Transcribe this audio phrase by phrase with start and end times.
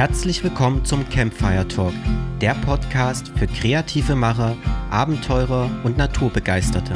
[0.00, 1.92] Herzlich willkommen zum Campfire Talk,
[2.40, 4.56] der Podcast für kreative Macher,
[4.88, 6.94] Abenteurer und Naturbegeisterte.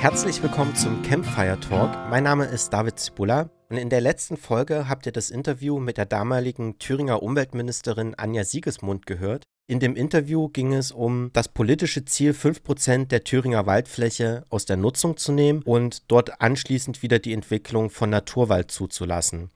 [0.00, 1.90] Herzlich willkommen zum Campfire Talk.
[2.10, 5.96] Mein Name ist David Zibula und in der letzten Folge habt ihr das Interview mit
[5.96, 9.44] der damaligen Thüringer Umweltministerin Anja Siegesmund gehört.
[9.66, 14.76] In dem Interview ging es um das politische Ziel, 5% der Thüringer Waldfläche aus der
[14.76, 19.50] Nutzung zu nehmen und dort anschließend wieder die Entwicklung von Naturwald zuzulassen.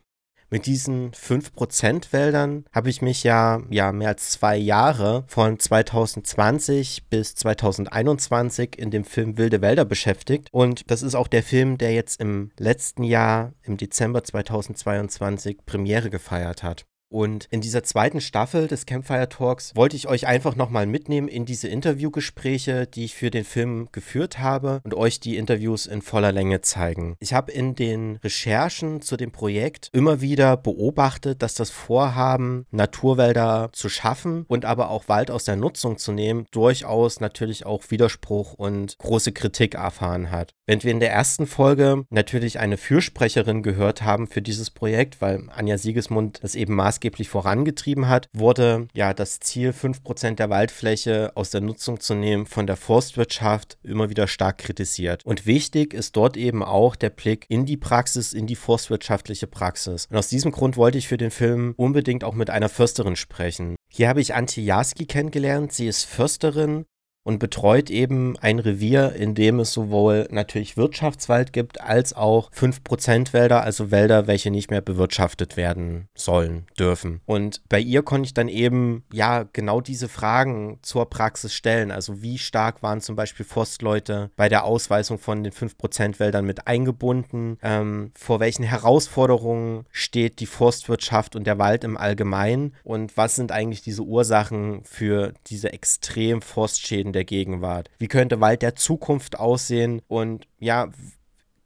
[0.48, 7.08] Mit diesen 5% Wäldern habe ich mich ja, ja mehr als zwei Jahre von 2020
[7.08, 10.48] bis 2021 in dem Film Wilde Wälder beschäftigt.
[10.52, 16.10] Und das ist auch der Film, der jetzt im letzten Jahr, im Dezember 2022, Premiere
[16.10, 16.86] gefeiert hat.
[17.08, 21.44] Und in dieser zweiten Staffel des Campfire Talks wollte ich euch einfach nochmal mitnehmen in
[21.44, 26.32] diese Interviewgespräche, die ich für den Film geführt habe und euch die Interviews in voller
[26.32, 27.16] Länge zeigen.
[27.20, 33.70] Ich habe in den Recherchen zu dem Projekt immer wieder beobachtet, dass das Vorhaben, Naturwälder
[33.72, 38.54] zu schaffen und aber auch Wald aus der Nutzung zu nehmen, durchaus natürlich auch Widerspruch
[38.54, 40.54] und große Kritik erfahren hat.
[40.66, 45.44] Während wir in der ersten Folge natürlich eine Fürsprecherin gehört haben für dieses Projekt, weil
[45.54, 51.32] Anja Siegesmund das eben maßgeblich maßgeblich vorangetrieben hat, wurde ja das Ziel, 5% der Waldfläche
[51.34, 55.24] aus der Nutzung zu nehmen, von der Forstwirtschaft immer wieder stark kritisiert.
[55.24, 60.06] Und wichtig ist dort eben auch der Blick in die Praxis, in die forstwirtschaftliche Praxis.
[60.10, 63.76] Und aus diesem Grund wollte ich für den Film unbedingt auch mit einer Försterin sprechen.
[63.92, 65.72] Hier habe ich Antje Jaski kennengelernt.
[65.72, 66.86] Sie ist Försterin
[67.26, 73.32] und betreut eben ein Revier, in dem es sowohl natürlich Wirtschaftswald gibt, als auch 5%
[73.32, 77.20] Wälder, also Wälder, welche nicht mehr bewirtschaftet werden sollen, dürfen.
[77.26, 81.90] Und bei ihr konnte ich dann eben, ja, genau diese Fragen zur Praxis stellen.
[81.90, 86.68] Also wie stark waren zum Beispiel Forstleute bei der Ausweisung von den 5% Wäldern mit
[86.68, 87.58] eingebunden?
[87.60, 92.76] Ähm, vor welchen Herausforderungen steht die Forstwirtschaft und der Wald im Allgemeinen?
[92.84, 97.90] Und was sind eigentlich diese Ursachen für diese extrem Forstschäden der Gegenwart?
[97.98, 100.02] Wie könnte Wald der Zukunft aussehen?
[100.06, 100.88] Und ja,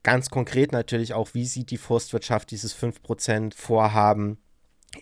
[0.03, 4.39] ganz konkret natürlich auch, wie sieht die Forstwirtschaft dieses 5% Vorhaben?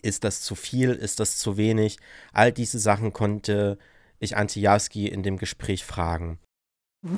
[0.03, 0.91] Ist das zu viel?
[0.91, 1.99] Ist das zu wenig?
[2.33, 3.79] All diese Sachen konnte
[4.19, 6.39] ich Antje Jaski in dem Gespräch fragen.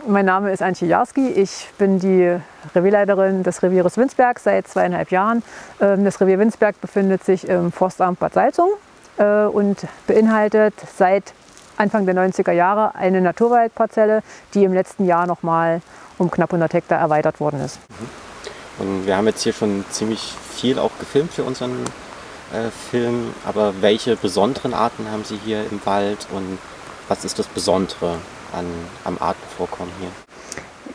[0.07, 1.29] Mein Name ist Antje Jarski.
[1.29, 2.37] Ich bin die
[2.75, 5.43] Revierleiterin des Revieres Winsberg seit zweieinhalb Jahren.
[5.81, 8.69] Ähm, das Revier Winsberg befindet sich im Forstamt Bad Salzung
[9.17, 11.33] äh, und beinhaltet seit
[11.81, 15.81] Anfang der 90er Jahre eine Naturwaldparzelle, die im letzten Jahr noch mal
[16.19, 17.79] um knapp 100 Hektar erweitert worden ist.
[17.89, 18.31] Mhm.
[18.81, 21.85] Und wir haben jetzt hier schon ziemlich viel auch gefilmt für unseren
[22.53, 26.59] äh, Film, aber welche besonderen Arten haben Sie hier im Wald und
[27.09, 28.19] was ist das Besondere
[28.53, 28.67] an,
[29.05, 30.11] am Artenvorkommen hier?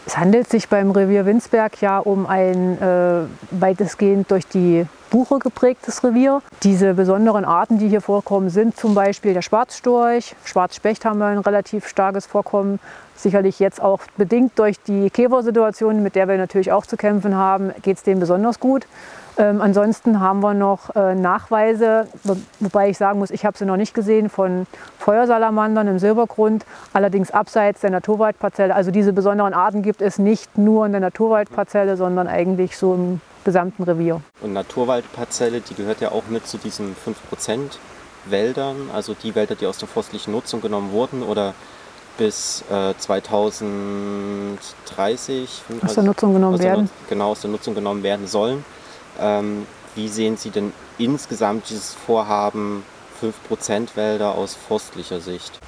[0.08, 6.04] Es handelt sich beim Revier Winsberg ja um ein äh, weitestgehend durch die Buche geprägtes
[6.04, 6.42] Revier.
[6.62, 10.36] Diese besonderen Arten, die hier vorkommen, sind zum Beispiel der Schwarzstorch.
[10.44, 12.80] Schwarzspecht haben wir ein relativ starkes Vorkommen.
[13.16, 17.72] Sicherlich jetzt auch bedingt durch die Käfersituation, mit der wir natürlich auch zu kämpfen haben,
[17.82, 18.86] geht es denen besonders gut.
[19.38, 22.08] Ähm, ansonsten haben wir noch äh, Nachweise,
[22.60, 24.68] wobei ich sagen muss, ich habe sie noch nicht gesehen, von
[25.00, 28.74] Feuersalamandern im Silbergrund, allerdings abseits der Naturwaldparzelle.
[28.74, 33.20] Also diese besonderen Arten gibt es nicht nur in der Naturwaldparzelle, sondern eigentlich so im
[33.44, 34.22] gesamten Revier.
[34.42, 37.78] Und Naturwaldparzelle, die gehört ja auch mit zu diesen 5%
[38.26, 41.54] Wäldern, also die Wälder, die aus der forstlichen Nutzung genommen wurden oder
[42.18, 46.90] bis äh, 2030 aus der Nutzung genommen werden.
[47.10, 48.64] genau, aus der Nutzung genommen werden sollen.
[49.20, 49.66] Ähm,
[49.96, 52.84] wie sehen Sie denn insgesamt dieses Vorhaben
[53.22, 55.60] 5% Wälder aus forstlicher Sicht?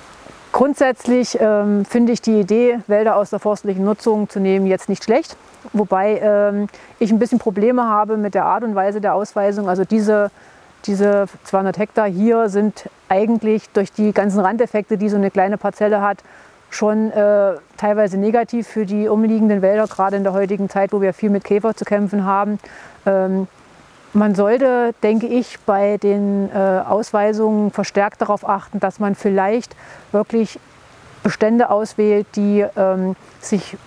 [0.51, 5.03] Grundsätzlich ähm, finde ich die Idee, Wälder aus der forstlichen Nutzung zu nehmen, jetzt nicht
[5.03, 5.37] schlecht.
[5.73, 6.67] Wobei ähm,
[6.99, 9.69] ich ein bisschen Probleme habe mit der Art und Weise der Ausweisung.
[9.69, 10.31] Also diese,
[10.85, 16.01] diese 200 Hektar hier sind eigentlich durch die ganzen Randeffekte, die so eine kleine Parzelle
[16.01, 16.19] hat,
[16.69, 21.13] schon äh, teilweise negativ für die umliegenden Wälder, gerade in der heutigen Zeit, wo wir
[21.13, 22.59] viel mit Käfer zu kämpfen haben.
[23.05, 23.47] Ähm,
[24.13, 26.57] man sollte, denke ich, bei den äh,
[26.87, 29.75] Ausweisungen verstärkt darauf achten, dass man vielleicht
[30.11, 30.59] wirklich
[31.23, 33.77] Bestände auswählt, die ähm, sich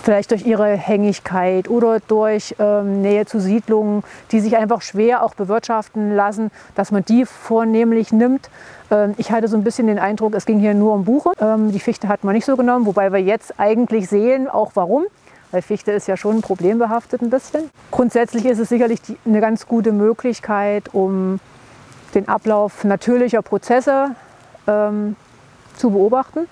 [0.00, 5.34] vielleicht durch ihre Hängigkeit oder durch ähm, Nähe zu Siedlungen, die sich einfach schwer auch
[5.34, 8.48] bewirtschaften lassen, dass man die vornehmlich nimmt.
[8.90, 11.32] Ähm, ich hatte so ein bisschen den Eindruck, es ging hier nur um Buche.
[11.40, 15.04] Ähm, die Fichte hat man nicht so genommen, wobei wir jetzt eigentlich sehen, auch warum
[15.52, 17.70] weil Fichte ist ja schon problembehaftet ein bisschen.
[17.90, 21.38] Grundsätzlich ist es sicherlich die, eine ganz gute Möglichkeit, um
[22.14, 24.16] den Ablauf natürlicher Prozesse
[24.66, 25.14] ähm,
[25.76, 26.48] zu beobachten.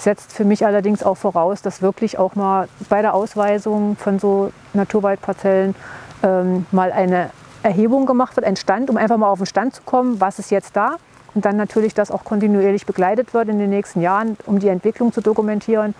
[0.00, 4.50] Setzt für mich allerdings auch voraus, dass wirklich auch mal bei der Ausweisung von so
[4.72, 5.74] Naturwaldparzellen
[6.22, 7.28] ähm, mal eine
[7.62, 10.50] Erhebung gemacht wird, ein Stand, um einfach mal auf den Stand zu kommen, was ist
[10.50, 10.96] jetzt da.
[11.34, 15.12] Und dann natürlich, dass auch kontinuierlich begleitet wird in den nächsten Jahren, um die Entwicklung
[15.12, 15.94] zu dokumentieren.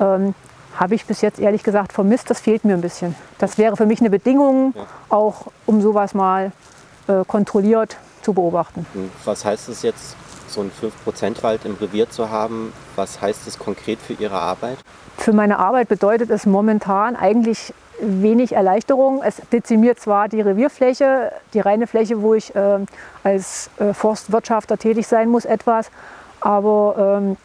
[0.00, 0.34] Ähm,
[0.74, 2.30] habe ich bis jetzt ehrlich gesagt vermisst.
[2.30, 3.14] Das fehlt mir ein bisschen.
[3.38, 4.86] Das wäre für mich eine Bedingung, ja.
[5.10, 6.52] auch um sowas mal
[7.06, 8.86] äh, kontrolliert zu beobachten.
[9.24, 10.16] Was heißt es jetzt,
[10.52, 12.72] so einen 5%-Wald im Revier zu haben?
[12.96, 14.78] Was heißt es konkret für Ihre Arbeit?
[15.16, 19.22] Für meine Arbeit bedeutet es momentan eigentlich wenig Erleichterung.
[19.22, 22.78] Es dezimiert zwar die Revierfläche, die reine Fläche, wo ich äh,
[23.22, 25.90] als äh, Forstwirtschafter tätig sein muss, etwas,
[26.40, 27.36] aber ähm,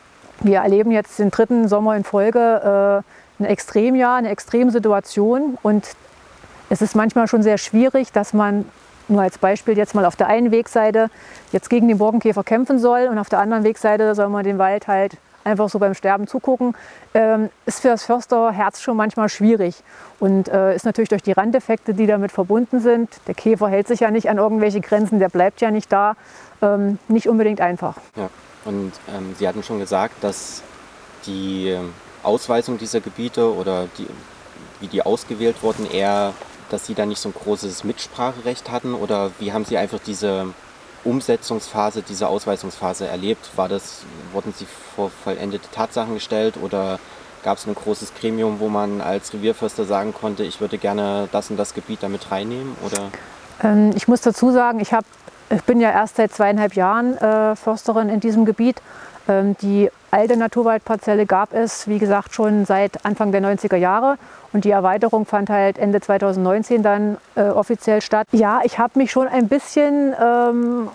[0.41, 3.03] wir erleben jetzt den dritten Sommer in Folge
[3.39, 5.87] äh, ein Extremjahr, eine Extremsituation und
[6.69, 8.65] es ist manchmal schon sehr schwierig, dass man
[9.07, 11.09] nur als Beispiel jetzt mal auf der einen Wegseite
[11.51, 14.87] jetzt gegen den Borkenkäfer kämpfen soll und auf der anderen Wegseite soll man den Wald
[14.87, 15.17] halt
[15.47, 16.75] einfach so beim Sterben zugucken,
[17.13, 19.81] ähm, ist für das Försterherz schon manchmal schwierig
[20.19, 24.01] und äh, ist natürlich durch die Randeffekte, die damit verbunden sind, der Käfer hält sich
[24.01, 26.15] ja nicht an irgendwelche Grenzen, der bleibt ja nicht da,
[26.61, 27.95] ähm, nicht unbedingt einfach.
[28.15, 28.29] Ja,
[28.65, 30.61] und ähm, Sie hatten schon gesagt, dass
[31.25, 31.93] die ähm,
[32.23, 34.07] Ausweisung dieser Gebiete oder die,
[34.81, 36.33] wie die ausgewählt wurden, eher
[36.69, 38.93] dass Sie da nicht so ein großes Mitspracherecht hatten?
[38.93, 40.53] Oder wie haben Sie einfach diese
[41.03, 43.49] Umsetzungsphase, diese Ausweisungsphase erlebt?
[43.55, 44.03] War das,
[44.33, 46.99] wurden Sie vor vollendete Tatsachen gestellt oder
[47.43, 51.49] gab es ein großes Gremium, wo man als Revierförster sagen konnte, ich würde gerne das
[51.49, 52.75] und das Gebiet damit reinnehmen?
[52.85, 53.09] Oder?
[53.63, 55.05] Ähm, ich muss dazu sagen, ich, hab,
[55.49, 58.81] ich bin ja erst seit zweieinhalb Jahren äh, Försterin in diesem Gebiet.
[59.27, 64.17] Ähm, die alte Naturwaldparzelle gab es, wie gesagt, schon seit Anfang der 90er Jahre.
[64.53, 68.27] Und die Erweiterung fand halt Ende 2019 dann äh, offiziell statt.
[68.31, 70.89] Ja, ich habe mich schon ein bisschen ähm,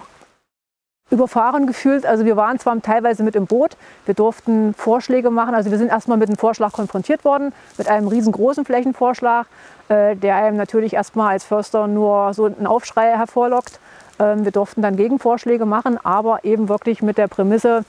[1.13, 2.07] überfahren gefühlt.
[2.07, 3.77] Also wir waren zwar teilweise mit im Boot,
[4.07, 5.55] wir durften Vorschläge machen.
[5.55, 9.47] Also wir sind erstmal mit einem Vorschlag konfrontiert worden, mit einem riesengroßen Flächenvorschlag,
[9.89, 13.79] äh, der einem natürlich erstmal als Förster nur so einen Aufschrei hervorlockt.
[14.19, 17.85] Ähm, wir durften dann Gegenvorschläge machen, aber eben wirklich mit der Prämisse,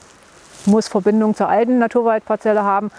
[0.66, 2.90] muss Verbindung zur alten Naturwaldparzelle haben,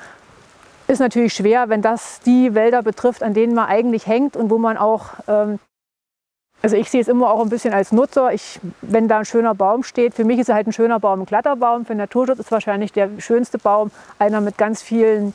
[0.87, 4.57] ist natürlich schwer, wenn das die Wälder betrifft, an denen man eigentlich hängt und wo
[4.57, 5.59] man auch, ähm,
[6.61, 9.55] also ich sehe es immer auch ein bisschen als Nutzer, ich, wenn da ein schöner
[9.55, 11.99] Baum steht, für mich ist er halt ein schöner Baum, ein glatter Baum, für den
[11.99, 15.33] Naturschutz ist wahrscheinlich der schönste Baum, einer mit ganz vielen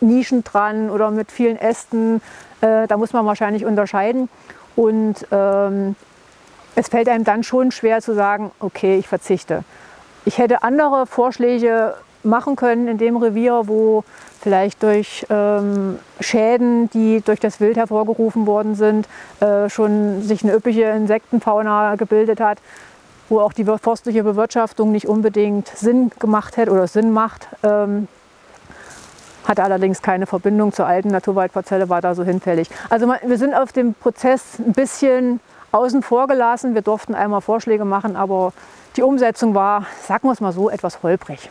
[0.00, 2.20] Nischen dran oder mit vielen Ästen,
[2.60, 4.28] äh, da muss man wahrscheinlich unterscheiden.
[4.74, 5.96] Und ähm,
[6.74, 9.64] es fällt einem dann schon schwer zu sagen, okay, ich verzichte.
[10.24, 14.04] Ich hätte andere Vorschläge machen können in dem Revier, wo
[14.40, 19.08] vielleicht durch ähm, Schäden, die durch das Wild hervorgerufen worden sind,
[19.40, 22.58] äh, schon sich eine üppige Insektenfauna gebildet hat,
[23.28, 27.48] wo auch die forstliche Bewirtschaftung nicht unbedingt Sinn gemacht hätte oder Sinn macht.
[27.62, 28.08] Ähm,
[29.44, 32.70] hat allerdings keine Verbindung zur alten Naturwaldparzelle, war da so hinfällig.
[32.90, 35.40] Also man, wir sind auf dem Prozess ein bisschen
[35.72, 36.74] außen vor gelassen.
[36.74, 38.52] Wir durften einmal Vorschläge machen, aber
[38.96, 41.50] die Umsetzung war, sagen wir es mal so, etwas holprig.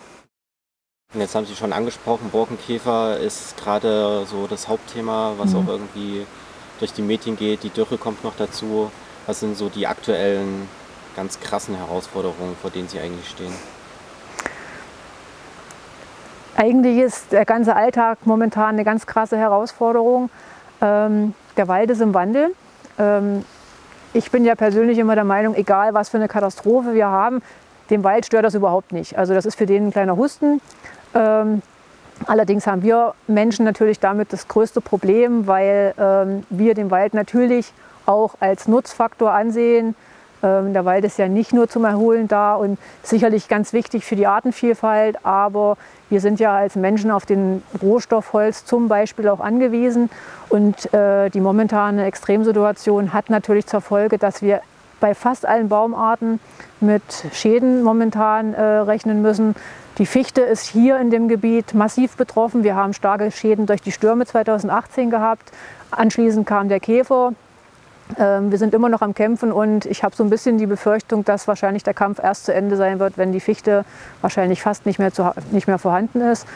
[1.14, 5.58] Jetzt haben Sie schon angesprochen, Borkenkäfer ist gerade so das Hauptthema, was mhm.
[5.58, 6.26] auch irgendwie
[6.80, 7.64] durch die Medien geht.
[7.64, 8.90] Die Dürre kommt noch dazu.
[9.28, 10.68] Was sind so die aktuellen
[11.16, 13.54] ganz krassen Herausforderungen, vor denen Sie eigentlich stehen?
[16.56, 20.30] Eigentlich ist der ganze Alltag momentan eine ganz krasse Herausforderung.
[20.82, 22.56] Ähm, der Wald ist im Wandel.
[22.98, 23.46] Ähm,
[24.13, 27.41] ich bin ja persönlich immer der Meinung, egal was für eine Katastrophe wir haben,
[27.89, 29.18] dem Wald stört das überhaupt nicht.
[29.18, 30.62] Also das ist für den ein kleiner Husten.
[31.13, 31.62] Ähm,
[32.25, 37.74] allerdings haben wir Menschen natürlich damit das größte Problem, weil ähm, wir den Wald natürlich
[38.06, 39.96] auch als Nutzfaktor ansehen.
[40.44, 44.15] Ähm, der Wald ist ja nicht nur zum Erholen da und sicherlich ganz wichtig für
[44.15, 45.77] die Artenvielfalt, aber
[46.12, 50.10] wir sind ja als Menschen auf den Rohstoff Holz zum Beispiel auch angewiesen.
[50.50, 54.62] Und äh, die momentane Extremsituation hat natürlich zur Folge, dass wir
[55.00, 56.41] bei fast allen Baumarten
[56.82, 57.01] mit
[57.32, 59.56] Schäden momentan äh, rechnen müssen.
[59.98, 62.63] Die Fichte ist hier in dem Gebiet massiv betroffen.
[62.63, 65.51] Wir haben starke Schäden durch die Stürme 2018 gehabt.
[65.91, 67.34] Anschließend kam der Käfer.
[68.18, 71.24] Ähm, wir sind immer noch am Kämpfen und ich habe so ein bisschen die Befürchtung,
[71.25, 73.86] dass wahrscheinlich der Kampf erst zu Ende sein wird, wenn die Fichte
[74.22, 76.48] wahrscheinlich fast nicht mehr, zu, nicht mehr vorhanden ist.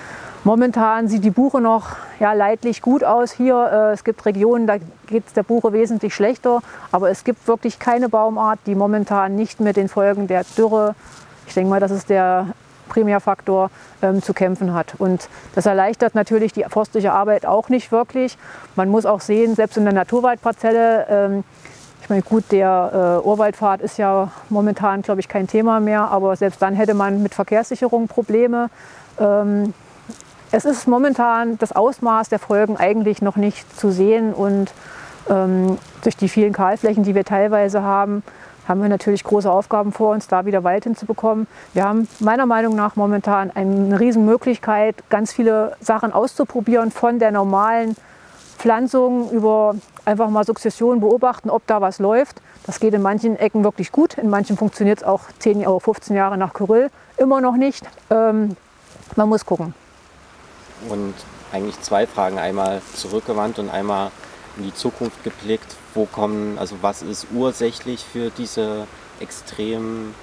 [0.43, 3.55] Momentan sieht die Buche noch ja, leidlich gut aus hier.
[3.55, 7.79] Äh, es gibt Regionen, da geht es der Buche wesentlich schlechter, aber es gibt wirklich
[7.79, 10.95] keine Baumart, die momentan nicht mit den Folgen der Dürre,
[11.47, 12.47] ich denke mal, das ist der
[12.89, 13.69] Primärfaktor
[14.01, 14.95] ähm, zu kämpfen hat.
[14.97, 18.37] Und das erleichtert natürlich die forstliche Arbeit auch nicht wirklich.
[18.75, 21.43] Man muss auch sehen, selbst in der Naturwaldparzelle, ähm,
[22.01, 26.35] ich meine, gut, der äh, Urwaldpfad ist ja momentan, glaube ich, kein Thema mehr, aber
[26.35, 28.69] selbst dann hätte man mit Verkehrssicherung Probleme.
[29.19, 29.73] Ähm,
[30.51, 34.71] es ist momentan das Ausmaß der Folgen eigentlich noch nicht zu sehen und
[35.27, 38.21] Ähm, durch die vielen Kahlflächen, die wir teilweise haben,
[38.67, 41.47] haben wir natürlich große Aufgaben vor uns, da wieder Wald hinzubekommen.
[41.73, 47.95] Wir haben meiner Meinung nach momentan eine Riesenmöglichkeit, ganz viele Sachen auszuprobieren, von der normalen
[48.57, 52.41] Pflanzung über einfach mal Sukzession beobachten, ob da was läuft.
[52.65, 56.15] Das geht in manchen Ecken wirklich gut, in manchen funktioniert es auch 10 oder 15
[56.15, 57.85] Jahre nach Kyrill immer noch nicht.
[58.09, 58.55] Ähm,
[59.15, 59.73] man muss gucken.
[60.89, 61.13] Und
[61.51, 64.11] eigentlich zwei Fragen, einmal zurückgewandt und einmal
[64.57, 65.75] in die Zukunft geblickt.
[65.93, 68.87] Wo kommen, also was ist ursächlich für diese
[69.19, 70.13] extremen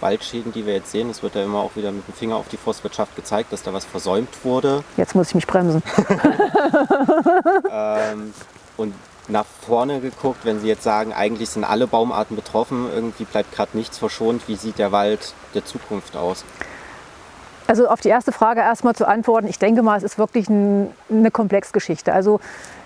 [0.00, 1.10] Waldschäden, die wir jetzt sehen?
[1.10, 3.72] Es wird ja immer auch wieder mit dem Finger auf die Forstwirtschaft gezeigt, dass da
[3.72, 4.84] was versäumt wurde.
[4.96, 5.82] Jetzt muss ich mich bremsen.
[7.70, 8.32] ähm,
[8.76, 8.94] und
[9.28, 13.76] nach vorne geguckt, wenn Sie jetzt sagen, eigentlich sind alle Baumarten betroffen, irgendwie bleibt gerade
[13.76, 14.48] nichts verschont.
[14.48, 16.44] Wie sieht der Wald der Zukunft aus?
[17.66, 20.90] Also auf die erste Frage erstmal zu antworten, ich denke mal, es ist wirklich ein,
[21.10, 22.14] eine Komplexgeschichte.
[22.14, 22.40] Also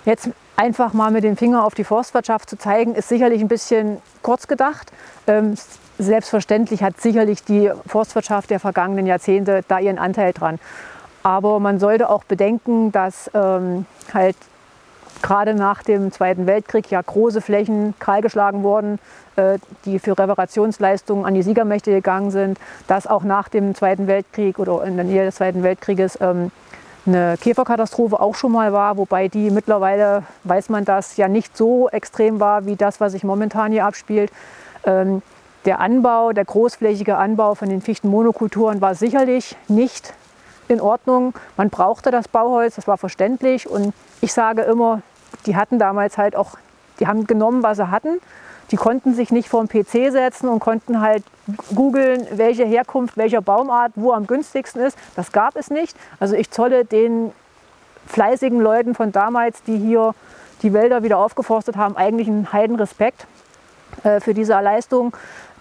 [0.04, 3.99] jetzt einfach mal mit dem Finger auf die Forstwirtschaft zu zeigen, ist sicherlich ein bisschen
[4.23, 4.92] kurz gedacht.
[5.26, 5.54] Ähm,
[5.99, 10.59] selbstverständlich hat sicherlich die Forstwirtschaft der vergangenen Jahrzehnte da ihren Anteil dran.
[11.23, 14.37] Aber man sollte auch bedenken, dass ähm, halt
[15.23, 18.99] gerade nach dem Zweiten Weltkrieg ja große Flächen kahlgeschlagen wurden,
[19.37, 24.59] äh, die für Reparationsleistungen an die Siegermächte gegangen sind, dass auch nach dem Zweiten Weltkrieg
[24.59, 26.50] oder in der Nähe des Zweiten Weltkrieges ähm,
[27.06, 31.88] eine Käferkatastrophe auch schon mal war, wobei die mittlerweile, weiß man das, ja nicht so
[31.88, 34.30] extrem war wie das, was sich momentan hier abspielt.
[34.85, 35.23] Ähm,
[35.64, 40.12] der Anbau, der großflächige Anbau von den Fichtenmonokulturen war sicherlich nicht
[40.68, 41.35] in Ordnung.
[41.56, 43.68] Man brauchte das Bauholz, das war verständlich.
[43.68, 45.02] Und ich sage immer,
[45.47, 46.56] die hatten damals halt auch,
[46.99, 48.21] die haben genommen, was sie hatten.
[48.73, 51.23] Die konnten sich nicht vor den PC setzen und konnten halt
[51.75, 54.97] googeln, welche Herkunft, welcher Baumart wo am günstigsten ist.
[55.14, 55.95] Das gab es nicht.
[56.19, 57.33] Also ich zolle den
[58.07, 60.14] fleißigen Leuten von damals, die hier
[60.62, 63.26] die Wälder wieder aufgeforstet haben, eigentlich einen Heidenrespekt
[64.05, 65.14] äh, für diese Leistung.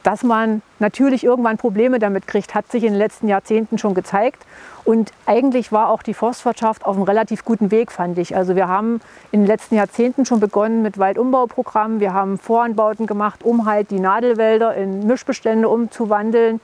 [0.04, 4.44] Dass man natürlich irgendwann Probleme damit kriegt, hat sich in den letzten Jahrzehnten schon gezeigt.
[4.84, 8.36] Und eigentlich war auch die Forstwirtschaft auf einem relativ guten Weg, fand ich.
[8.36, 9.00] Also wir haben
[9.32, 12.00] in den letzten Jahrzehnten schon begonnen mit Waldumbauprogrammen.
[12.00, 16.60] Wir haben Voranbauten gemacht, um halt die Nadelwälder in Mischbestände umzuwandeln.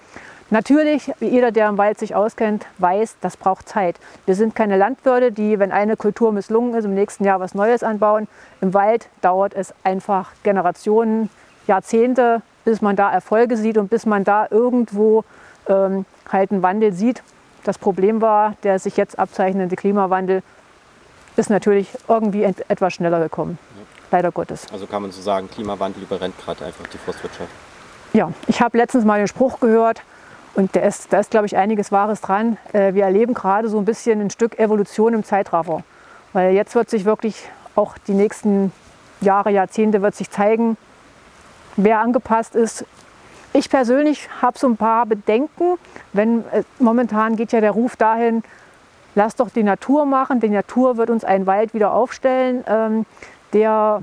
[0.50, 3.98] Natürlich, jeder, der im Wald sich auskennt, weiß, das braucht Zeit.
[4.25, 7.84] Wir sind keine Landwirte, die, wenn eine Kultur misslungen ist, im nächsten Jahr was Neues
[7.84, 8.29] anbauen.
[8.62, 11.29] Im Wald dauert es einfach Generationen,
[11.67, 15.24] Jahrzehnte, bis man da Erfolge sieht und bis man da irgendwo
[15.69, 17.24] ähm, halt einen Wandel sieht.
[17.63, 20.43] Das Problem war, der sich jetzt abzeichnende Klimawandel
[21.38, 23.57] ist natürlich irgendwie etwas schneller gekommen.
[23.77, 24.17] Ja.
[24.17, 24.65] Leider Gottes.
[24.69, 27.50] Also kann man so sagen, Klimawandel überrennt gerade einfach die Forstwirtschaft.
[28.12, 30.01] Ja, ich habe letztens mal den Spruch gehört
[30.53, 32.57] und da ist, ist glaube ich, einiges Wahres dran.
[32.74, 35.83] Äh, wir erleben gerade so ein bisschen ein Stück Evolution im Zeitraffer.
[36.33, 37.47] Weil jetzt wird sich wirklich
[37.77, 38.74] auch die nächsten
[39.21, 40.75] Jahre, Jahrzehnte wird sich zeigen,
[41.77, 42.86] wer angepasst ist.
[43.53, 45.77] Ich persönlich habe so ein paar Bedenken,
[46.13, 48.43] wenn äh, momentan geht ja der Ruf dahin,
[49.15, 53.05] lass doch die Natur machen, die Natur wird uns einen Wald wieder aufstellen, ähm,
[53.53, 54.01] der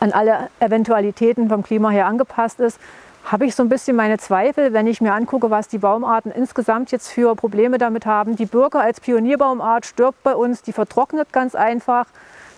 [0.00, 2.80] an alle Eventualitäten vom Klima her angepasst ist.
[3.24, 6.90] Habe ich so ein bisschen meine Zweifel, wenn ich mir angucke, was die Baumarten insgesamt
[6.90, 8.34] jetzt für Probleme damit haben.
[8.34, 12.06] Die Birke als Pionierbaumart stirbt bei uns, die vertrocknet ganz einfach.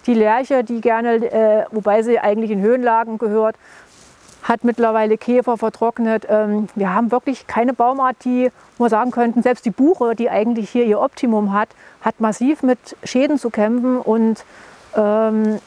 [0.07, 3.57] Die Lerche, die gerne, äh, wobei sie eigentlich in Höhenlagen gehört,
[4.45, 6.27] hat mittlerweile Käfer vertrocknet.
[6.29, 10.71] Ähm, wir haben wirklich keine Baumart, die wir sagen könnten, selbst die Buche, die eigentlich
[10.71, 11.71] hier ihr Optimum hat,
[12.03, 13.99] hat massiv mit Schäden zu kämpfen.
[13.99, 14.45] Und
[14.97, 15.61] ähm,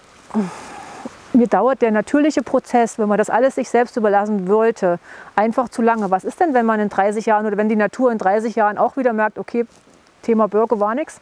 [1.34, 5.00] mir dauert der natürliche Prozess, wenn man das alles sich selbst überlassen wollte,
[5.36, 6.12] einfach zu lange.
[6.12, 8.78] Was ist denn, wenn man in 30 Jahren oder wenn die Natur in 30 Jahren
[8.78, 9.66] auch wieder merkt, okay,
[10.22, 11.20] Thema Birke war nichts,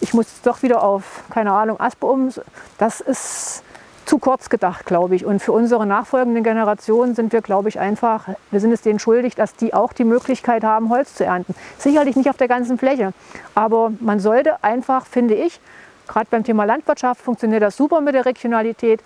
[0.00, 2.30] ich muss doch wieder auf, keine Ahnung, Aspe um.
[2.78, 3.62] Das ist
[4.08, 5.26] zu kurz gedacht, glaube ich.
[5.26, 9.34] Und für unsere nachfolgenden Generationen sind wir, glaube ich, einfach, wir sind es denen schuldig,
[9.34, 11.54] dass die auch die Möglichkeit haben, Holz zu ernten.
[11.76, 13.12] Sicherlich nicht auf der ganzen Fläche,
[13.54, 15.60] aber man sollte einfach, finde ich,
[16.06, 19.00] gerade beim Thema Landwirtschaft funktioniert das super mit der Regionalität.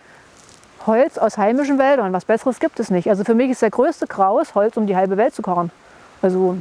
[0.87, 3.09] Holz aus heimischen Wäldern, was Besseres gibt es nicht.
[3.09, 5.71] Also für mich ist der größte Graus, Holz um die halbe Welt zu kochen.
[6.23, 6.59] Also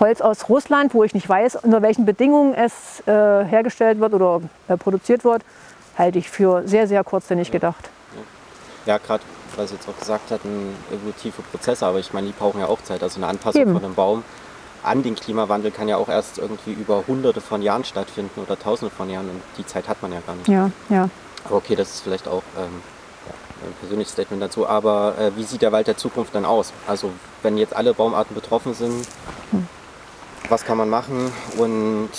[0.00, 4.40] Holz aus Russland, wo ich nicht weiß, unter welchen Bedingungen es äh, hergestellt wird oder
[4.68, 5.42] äh, produziert wird,
[5.96, 7.90] halte ich für sehr, sehr kurzsinnig gedacht.
[8.86, 9.22] Ja, gerade,
[9.56, 12.82] was Sie jetzt auch gesagt hatten, evolutive Prozesse, aber ich meine, die brauchen ja auch
[12.82, 13.02] Zeit.
[13.02, 13.72] Also eine Anpassung Eben.
[13.72, 14.24] von einem Baum
[14.82, 18.92] an den Klimawandel kann ja auch erst irgendwie über hunderte von Jahren stattfinden oder tausende
[18.94, 20.48] von Jahren und die Zeit hat man ja gar nicht.
[20.48, 21.08] Ja, ja.
[21.44, 22.82] Aber okay, das ist vielleicht auch ähm,
[23.64, 24.66] ein persönliches Statement dazu.
[24.66, 26.72] Aber äh, wie sieht der Wald der Zukunft dann aus?
[26.86, 27.10] Also
[27.42, 29.06] wenn jetzt alle Baumarten betroffen sind,
[29.50, 29.66] hm.
[30.48, 32.10] was kann man machen und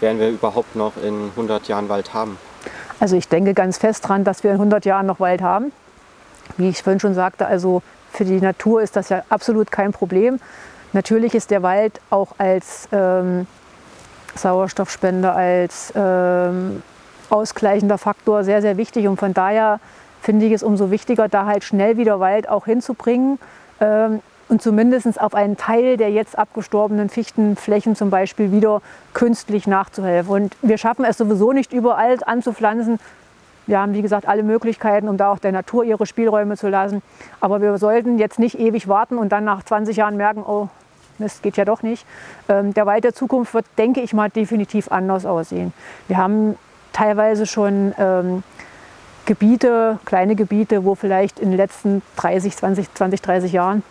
[0.00, 2.38] werden wir überhaupt noch in 100 Jahren Wald haben?
[3.02, 5.72] Also ich denke ganz fest dran, dass wir in 100 Jahren noch Wald haben.
[6.56, 7.82] Wie ich vorhin schon sagte, also
[8.12, 10.38] für die Natur ist das ja absolut kein Problem.
[10.92, 13.48] Natürlich ist der Wald auch als ähm,
[14.36, 16.80] Sauerstoffspender, als ähm,
[17.28, 19.08] ausgleichender Faktor sehr, sehr wichtig.
[19.08, 19.80] Und von daher
[20.20, 23.40] finde ich es umso wichtiger, da halt schnell wieder Wald auch hinzubringen
[23.80, 28.82] ähm, und zumindest auf einen Teil der jetzt abgestorbenen Fichtenflächen zum Beispiel wieder
[29.14, 30.30] künstlich nachzuhelfen.
[30.30, 32.98] Und wir schaffen es sowieso nicht überall anzupflanzen.
[33.66, 37.02] Wir haben, wie gesagt, alle Möglichkeiten, um da auch der Natur ihre Spielräume zu lassen.
[37.40, 40.68] Aber wir sollten jetzt nicht ewig warten und dann nach 20 Jahren merken, oh,
[41.18, 42.06] Mist, geht ja doch nicht.
[42.48, 45.72] Ähm, der Wald der Zukunft wird, denke ich mal, definitiv anders aussehen.
[46.08, 46.56] Wir haben
[46.92, 48.42] teilweise schon ähm,
[49.24, 53.82] Gebiete, kleine Gebiete, wo vielleicht in den letzten 30, 20, 20 30 Jahren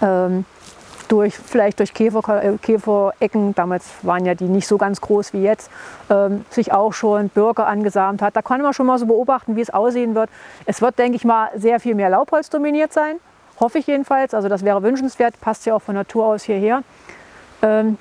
[0.00, 0.44] ähm,
[1.10, 5.42] durch, vielleicht durch Käfer, äh, Käferecken, damals waren ja die nicht so ganz groß wie
[5.42, 5.70] jetzt,
[6.08, 8.36] ähm, sich auch schon Bürger angesamt hat.
[8.36, 10.30] Da kann man schon mal so beobachten, wie es aussehen wird.
[10.66, 13.16] Es wird, denke ich mal, sehr viel mehr Laubholz dominiert sein,
[13.58, 14.34] hoffe ich jedenfalls.
[14.34, 16.82] Also das wäre wünschenswert, passt ja auch von Natur aus hierher.
[17.62, 17.98] Ähm,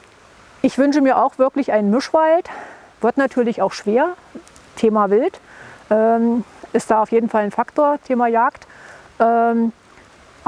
[0.61, 2.49] ich wünsche mir auch wirklich einen Mischwald,
[3.01, 4.09] wird natürlich auch schwer,
[4.75, 5.39] Thema Wild.
[5.89, 6.43] Ähm,
[6.73, 8.67] ist da auf jeden Fall ein Faktor, Thema Jagd.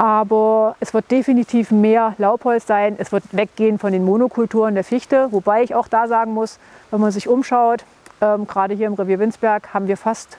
[0.02, 2.96] Aber es wird definitiv mehr Laubholz sein.
[2.98, 5.28] Es wird weggehen von den Monokulturen der Fichte.
[5.30, 6.58] Wobei ich auch da sagen muss,
[6.90, 7.84] wenn man sich umschaut,
[8.20, 10.38] ähm, gerade hier im Revier Winsberg haben wir fast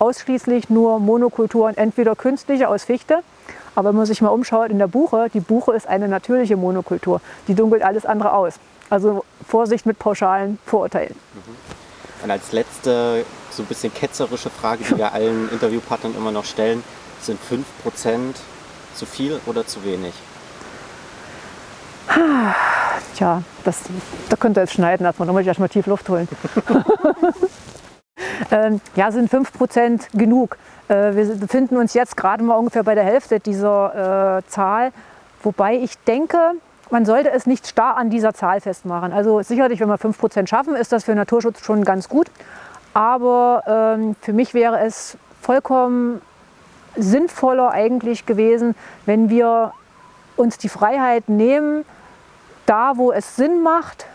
[0.00, 3.20] ausschließlich nur Monokulturen, entweder künstliche aus Fichte.
[3.76, 7.20] Aber wenn man sich mal umschaut in der Buche, die Buche ist eine natürliche Monokultur.
[7.46, 8.54] Die dunkelt alles andere aus.
[8.90, 11.14] Also Vorsicht mit pauschalen Vorurteilen.
[12.20, 16.82] Und als letzte, so ein bisschen ketzerische Frage, die wir allen Interviewpartnern immer noch stellen,
[17.20, 18.34] sind 5%
[18.94, 20.14] zu viel oder zu wenig?
[23.14, 23.82] Tja, das,
[24.28, 26.28] da könnt ihr jetzt schneiden erstmal, da muss ich erstmal tief Luft holen.
[28.50, 30.56] ähm, ja, sind 5% genug.
[30.88, 34.92] Äh, wir befinden uns jetzt gerade mal ungefähr bei der Hälfte dieser äh, Zahl,
[35.42, 36.38] wobei ich denke,
[36.90, 39.12] man sollte es nicht starr an dieser Zahl festmachen.
[39.12, 42.30] Also sicherlich, wenn wir 5% schaffen, ist das für Naturschutz schon ganz gut.
[42.92, 46.20] Aber ähm, für mich wäre es vollkommen
[46.96, 48.74] sinnvoller eigentlich gewesen,
[49.06, 49.72] wenn wir
[50.36, 51.84] uns die Freiheit nehmen,
[52.66, 54.06] da wo es Sinn macht,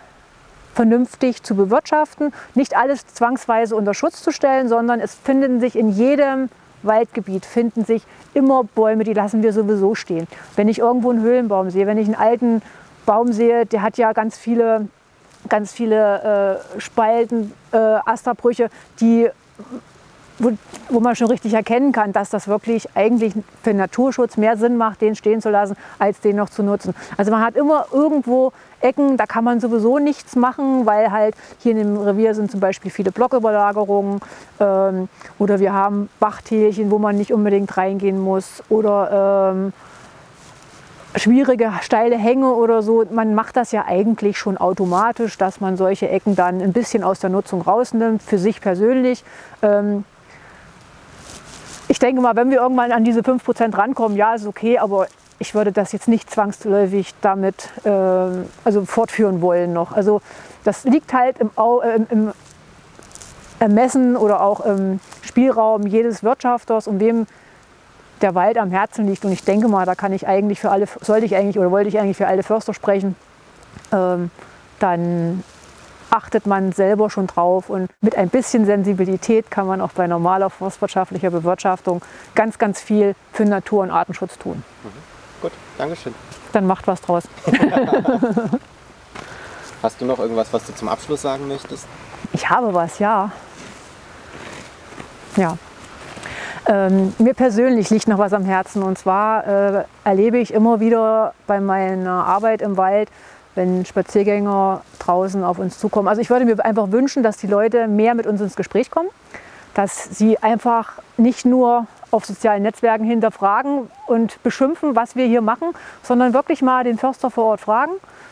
[0.74, 5.90] vernünftig zu bewirtschaften, nicht alles zwangsweise unter Schutz zu stellen, sondern es finden sich in
[5.90, 6.50] jedem
[6.84, 10.28] Waldgebiet finden sich immer Bäume, die lassen wir sowieso stehen.
[10.56, 12.62] Wenn ich irgendwo einen Höhlenbaum sehe, wenn ich einen alten
[13.06, 14.88] Baum sehe, der hat ja ganz viele,
[15.50, 19.30] ganz viele äh, Spalten, äh, Asterbrüche, die
[20.40, 20.52] wo,
[20.90, 25.02] wo, man schon richtig erkennen kann, dass das wirklich eigentlich für Naturschutz mehr Sinn macht,
[25.02, 26.96] den stehen zu lassen, als den noch zu nutzen.
[27.18, 31.74] Also man hat immer irgendwo Ecken, da kann man sowieso nichts machen, weil halt hier
[31.74, 34.22] in dem Revier sind zum Beispiel viele Blocküberlagerungen
[34.60, 39.74] ähm, oder wir haben Bachtälchen, wo man nicht unbedingt reingehen muss oder ähm,
[41.16, 43.04] schwierige, steile Hänge oder so.
[43.12, 47.20] Man macht das ja eigentlich schon automatisch, dass man solche Ecken dann ein bisschen aus
[47.20, 49.24] der Nutzung rausnimmt, für sich persönlich.
[49.62, 50.06] Ähm,
[51.90, 55.08] ich denke mal, wenn wir irgendwann an diese 5% rankommen, ja, ist okay, aber
[55.40, 57.90] ich würde das jetzt nicht zwangsläufig damit äh,
[58.64, 59.92] also fortführen wollen noch.
[59.92, 60.22] Also
[60.64, 62.32] das liegt halt im, äh, im
[63.60, 67.26] Ermessen oder auch im Spielraum jedes Wirtschafters, um wem
[68.22, 69.26] der Wald am Herzen liegt.
[69.26, 71.90] Und ich denke mal, da kann ich eigentlich für alle, sollte ich eigentlich oder wollte
[71.90, 73.16] ich eigentlich für alle Förster sprechen.
[73.92, 74.30] Ähm,
[74.78, 75.44] dann
[76.12, 80.50] achtet man selber schon drauf und mit ein bisschen Sensibilität kann man auch bei normaler
[80.50, 82.02] forstwirtschaftlicher Bewirtschaftung
[82.36, 84.64] ganz, ganz viel für Natur- und Artenschutz tun.
[84.84, 84.90] Mhm.
[85.42, 86.14] Gut, Dankeschön.
[86.52, 87.24] Dann macht was draus.
[89.82, 91.88] Hast du noch irgendwas, was du zum Abschluss sagen möchtest?
[92.34, 93.32] Ich habe was, ja.
[95.38, 95.58] Ja.
[96.66, 101.34] Ähm, mir persönlich liegt noch was am Herzen und zwar äh, erlebe ich immer wieder
[101.48, 103.10] bei meiner Arbeit im Wald,
[103.56, 106.08] wenn Spaziergänger draußen auf uns zukommen.
[106.08, 109.10] Also ich würde mir einfach wünschen, dass die Leute mehr mit uns ins Gespräch kommen,
[109.74, 115.70] dass sie einfach nicht nur auf sozialen Netzwerken hinterfragen und beschimpfen, was wir hier machen,
[116.02, 117.92] sondern wirklich mal den Förster vor Ort fragen.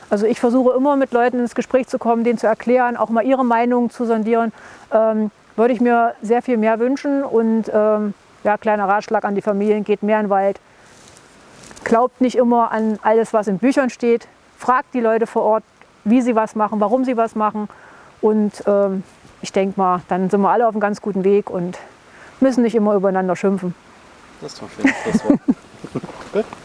[0.09, 3.25] Also ich versuche immer mit Leuten ins Gespräch zu kommen, denen zu erklären, auch mal
[3.25, 4.51] ihre Meinung zu sondieren.
[4.91, 7.23] Ähm, würde ich mir sehr viel mehr wünschen.
[7.23, 10.59] Und ähm, ja, kleiner Ratschlag an die Familien, geht mehr in den Wald.
[11.83, 15.63] Glaubt nicht immer an alles, was in Büchern steht fragt die Leute vor Ort,
[16.03, 17.69] wie sie was machen, warum sie was machen.
[18.21, 19.03] Und ähm,
[19.41, 21.77] ich denke mal, dann sind wir alle auf einem ganz guten Weg und
[22.39, 23.75] müssen nicht immer übereinander schimpfen.
[24.41, 25.39] Das ist doch schön.
[26.33, 26.45] Gut.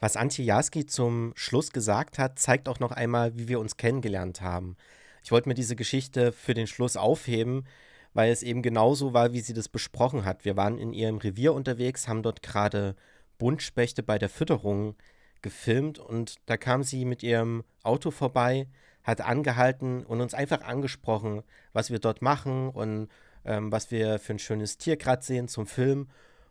[0.00, 4.40] Was Antje Jaski zum Schluss gesagt hat, zeigt auch noch einmal, wie wir uns kennengelernt
[4.40, 4.76] haben.
[5.24, 7.66] Ich wollte mir diese Geschichte für den Schluss aufheben,
[8.14, 10.44] weil es eben genauso war, wie sie das besprochen hat.
[10.44, 12.94] Wir waren in ihrem Revier unterwegs, haben dort gerade
[13.38, 14.94] Buntspechte bei der Fütterung
[15.42, 18.68] gefilmt und da kam sie mit ihrem Auto vorbei,
[19.02, 23.08] hat angehalten und uns einfach angesprochen, was wir dort machen und
[23.44, 26.08] ähm, was wir für ein schönes Tier gerade sehen zum Film.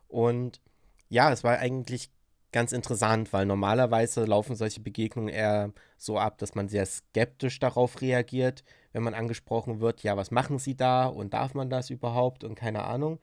[0.08, 0.60] Und
[1.08, 2.10] ja, es war eigentlich
[2.52, 8.00] ganz interessant, weil normalerweise laufen solche Begegnungen eher so ab, dass man sehr skeptisch darauf
[8.00, 12.44] reagiert, wenn man angesprochen wird, ja, was machen Sie da und darf man das überhaupt
[12.44, 13.20] und keine Ahnung.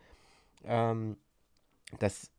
[0.64, 1.18] Ähm,
[2.00, 2.30] dass,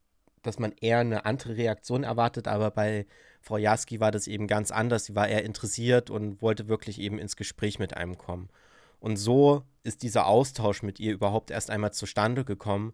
[0.47, 3.07] dass man eher eine andere Reaktion erwartet, aber bei
[3.41, 5.05] Frau Jaski war das eben ganz anders.
[5.05, 8.49] Sie war eher interessiert und wollte wirklich eben ins Gespräch mit einem kommen.
[8.99, 12.93] Und so ist dieser Austausch mit ihr überhaupt erst einmal zustande gekommen.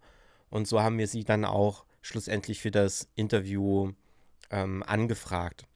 [0.50, 3.92] Und so haben wir sie dann auch schlussendlich für das Interview
[4.50, 5.66] ähm, angefragt.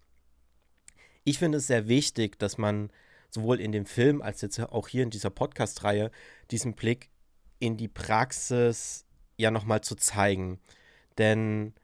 [1.25, 2.91] Ich finde es sehr wichtig, dass man
[3.31, 6.11] sowohl in dem Film als jetzt auch hier in dieser Podcast-Reihe
[6.51, 7.11] diesen Blick
[7.59, 9.05] in die Praxis
[9.37, 10.61] ja nochmal zu zeigen.
[11.19, 11.75] Denn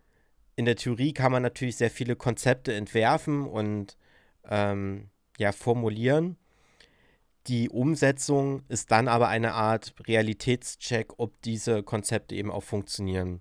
[0.56, 3.96] in der Theorie kann man natürlich sehr viele Konzepte entwerfen und
[4.48, 6.36] ähm, ja, formulieren.
[7.48, 13.40] Die Umsetzung ist dann aber eine Art Realitätscheck, ob diese Konzepte eben auch funktionieren.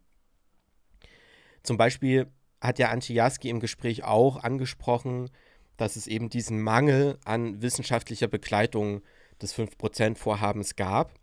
[1.61, 2.27] Zum Beispiel
[2.59, 5.29] hat ja Antje Jaski im Gespräch auch angesprochen,
[5.77, 9.01] dass es eben diesen Mangel an wissenschaftlicher Begleitung
[9.41, 11.13] des 5%-Vorhabens gab.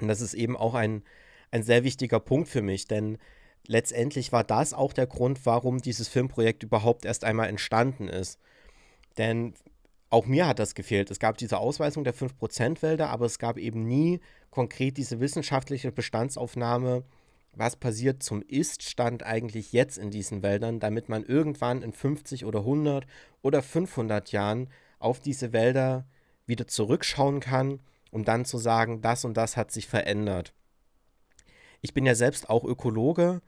[0.00, 1.02] Und das ist eben auch ein,
[1.50, 3.18] ein sehr wichtiger Punkt für mich, denn
[3.66, 8.38] letztendlich war das auch der Grund, warum dieses Filmprojekt überhaupt erst einmal entstanden ist.
[9.18, 9.54] Denn
[10.08, 11.10] auch mir hat das gefehlt.
[11.10, 14.20] Es gab diese Ausweisung der 5%-Wälder, aber es gab eben nie
[14.50, 17.04] konkret diese wissenschaftliche Bestandsaufnahme
[17.52, 22.60] was passiert zum Ist-Stand eigentlich jetzt in diesen Wäldern, damit man irgendwann in 50 oder
[22.60, 23.06] 100
[23.42, 24.68] oder 500 Jahren
[24.98, 26.06] auf diese Wälder
[26.46, 30.52] wieder zurückschauen kann, um dann zu sagen, das und das hat sich verändert.
[31.80, 33.40] Ich bin ja selbst auch Ökologe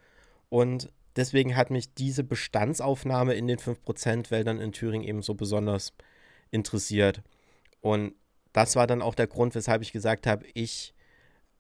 [0.49, 5.93] und deswegen hat mich diese Bestandsaufnahme in den 5% Wäldern in Thüringen eben so besonders
[6.51, 7.23] interessiert.
[7.81, 8.15] Und
[8.53, 10.95] das war dann auch der Grund, weshalb ich gesagt habe, ich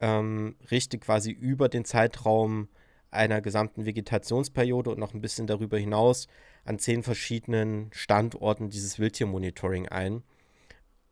[0.01, 2.69] ähm, richte quasi über den Zeitraum
[3.11, 6.29] einer gesamten Vegetationsperiode und noch ein bisschen darüber hinaus
[6.65, 10.23] an zehn verschiedenen Standorten dieses Wildtiermonitoring ein,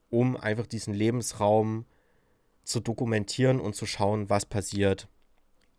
[0.08, 1.84] um einfach diesen Lebensraum
[2.64, 5.08] zu dokumentieren und zu schauen, was passiert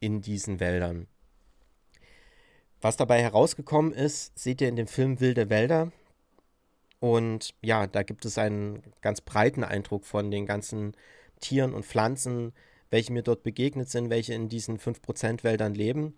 [0.02, 1.08] in diesen Wäldern.
[2.82, 5.92] Was dabei herausgekommen ist, seht ihr in dem Film Wilde Wälder.
[7.00, 10.94] Und ja, da gibt es einen ganz breiten Eindruck von den ganzen
[11.40, 12.54] Tieren und Pflanzen,
[12.90, 16.16] welche mir dort begegnet sind, welche in diesen 5%-Wäldern leben.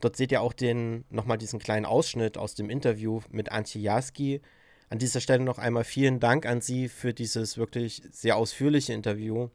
[0.00, 4.42] Dort seht ihr auch den, nochmal diesen kleinen Ausschnitt aus dem Interview mit Antje Jaski.
[4.90, 9.48] An dieser Stelle noch einmal vielen Dank an Sie für dieses wirklich sehr ausführliche Interview.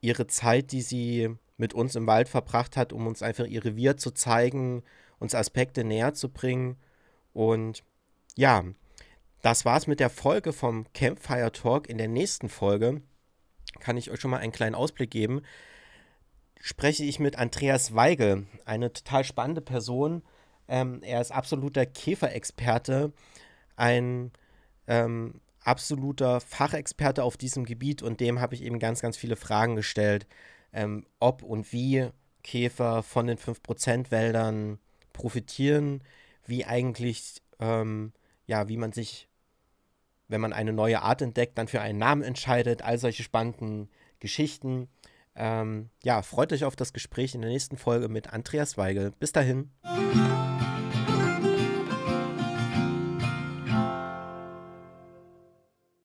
[0.00, 3.96] Ihre Zeit, die sie mit uns im Wald verbracht hat, um uns einfach ihr Revier
[3.96, 4.82] zu zeigen,
[5.18, 6.76] uns Aspekte näher zu bringen.
[7.32, 7.82] Und
[8.36, 8.64] ja,
[9.42, 11.88] das war's mit der Folge vom Campfire Talk.
[11.88, 13.02] In der nächsten Folge
[13.80, 15.42] kann ich euch schon mal einen kleinen Ausblick geben,
[16.60, 20.22] spreche ich mit Andreas Weigel, eine total spannende Person.
[20.68, 23.12] Ähm, er ist absoluter Käferexperte,
[23.76, 24.32] ein
[24.86, 29.76] ähm, absoluter Fachexperte auf diesem Gebiet und dem habe ich eben ganz, ganz viele Fragen
[29.76, 30.26] gestellt,
[30.76, 32.08] ähm, ob und wie
[32.44, 34.78] Käfer von den 5%-Wäldern
[35.12, 36.04] profitieren,
[36.46, 38.12] wie eigentlich, ähm,
[38.46, 39.28] ja, wie man sich
[40.28, 43.88] wenn man eine neue Art entdeckt, dann für einen Namen entscheidet, all solche spannenden
[44.20, 44.88] Geschichten.
[45.34, 49.12] Ähm, ja, freut euch auf das Gespräch in der nächsten Folge mit Andreas Weigel.
[49.12, 49.70] Bis dahin.